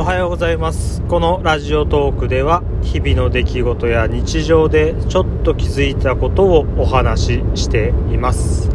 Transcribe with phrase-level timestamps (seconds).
[0.00, 1.02] おはようございます。
[1.08, 8.70] このラジオトークでは日々の出来事や日常でちょっと気づいたことをお話ししています。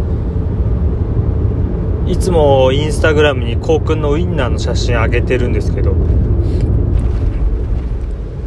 [2.08, 5.96] いつもインスタグラムにこうくんのウインナーの写真あげてるんですけど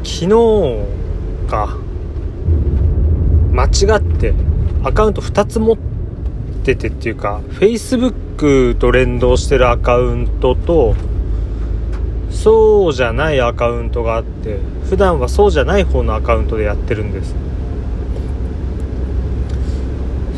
[0.04, 0.29] 昨日
[1.48, 1.79] か
[3.52, 4.34] 間違って
[4.84, 5.79] アカウント2つ持っ
[6.62, 10.95] ててっていうか Facebook と連動してるアカウントと
[12.37, 14.58] そうじゃないアカウントがあって
[14.89, 17.35] 普段はそうじゃない方のアカウントでやってるんです。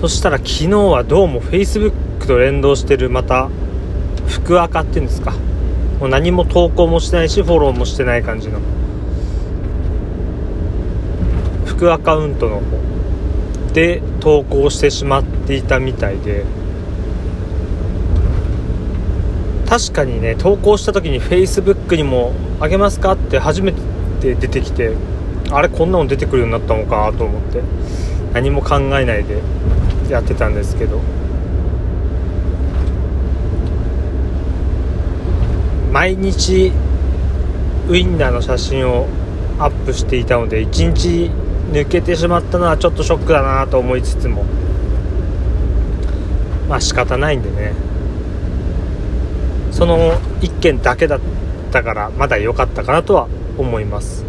[0.00, 1.92] そしたら昨日はどうも Facebook
[2.26, 3.50] と連動してるまた
[4.28, 5.32] 福アカっていうんですか。
[6.00, 8.60] もう何も投稿もしてないしフォローもしてない感じの。
[11.66, 12.62] 副アカウントの方
[13.74, 16.44] で投稿してしまっていたみたいで。
[19.68, 24.94] 確かにね投稿した時に Facebook にもあげますかって初めて出てきて
[25.50, 27.62] あれこんなの出てくるようになったのかと思って
[28.32, 29.42] 何も考えないで
[30.08, 31.00] やってたんですけど。
[35.92, 36.70] 毎日
[37.88, 39.08] ウインナーの写真を
[39.58, 41.30] アップしていたので1日
[41.72, 44.44] 抜けてしまったのはちょっとショックだなと思いつつも
[46.68, 47.87] まあ仕方ないんでね。
[49.78, 51.20] その1件だけだっ
[51.70, 54.24] たからまだ良かったかなとは思います。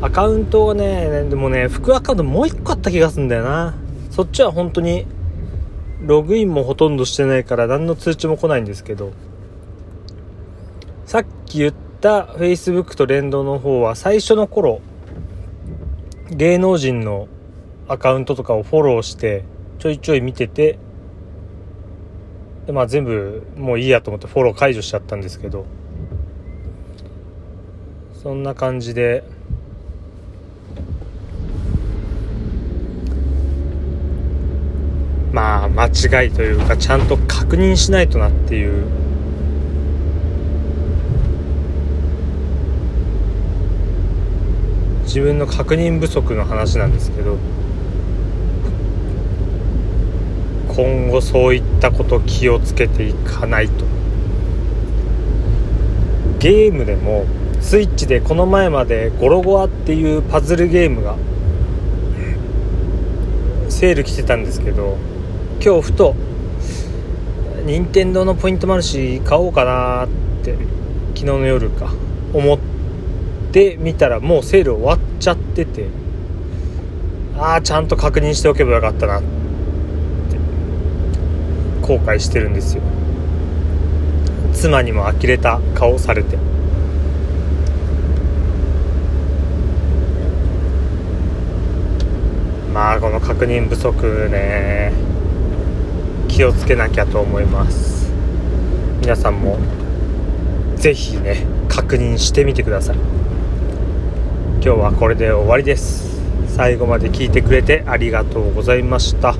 [0.00, 3.74] アカウントがねでもね副アカウントもう1個あった気がするんだよな。
[4.12, 5.04] そっちは本当に
[6.00, 9.10] ログインもほとんどしてないから何の通知も来ないんですけど。
[11.04, 14.80] さっき言った Facebook と連動の方は最初の頃
[16.30, 17.26] 芸能人の
[17.88, 19.42] アカウントとかをフォローして
[19.80, 20.78] ちょいちょい見てて
[22.70, 25.66] でまあ全部もういいやと思ってフォロー解除しちゃったんですけど。
[28.22, 29.24] そんな感じで。
[35.32, 38.84] まあ間違いというかちゃんと確認しないとなっていう。
[45.02, 47.36] 自分の確認不足の話なんですけど。
[50.82, 53.84] 今後そういったこと気をつけていかないと。
[56.38, 57.26] ゲームでも
[57.60, 61.16] スイッチでこの前までゴロゴアっていうパズルゲームが
[63.68, 64.96] セール来てたんですけど
[65.62, 66.14] 今日ふと
[67.66, 70.08] 任天堂のポイントもあるし買おうかなっ
[70.42, 70.54] て
[71.14, 71.92] 昨日の夜か
[72.32, 72.58] 思っ
[73.52, 75.88] てみたらもうセール終わっちゃってて
[77.36, 79.39] ああちゃんと確認しておけばよかったなって。
[81.90, 82.82] 後悔してるんですよ。
[84.52, 86.36] 妻にも呆れた顔されて。
[92.72, 94.92] まあこの確認不足ね。
[96.28, 98.12] 気をつけなきゃと思います。
[99.00, 99.58] 皆さんも
[100.76, 102.96] 是非ね確認してみてください。
[104.62, 106.20] 今日はこれで終わりです。
[106.54, 109.34] 最後まで聞いてくれてありがとうございました。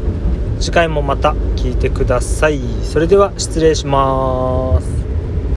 [0.61, 2.61] 次回もまた聞いてください。
[2.85, 5.10] それでは失礼します。